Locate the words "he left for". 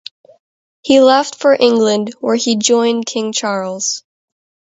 0.81-1.53